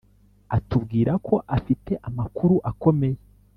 [0.55, 3.19] atubwirako afite amakuru akomeye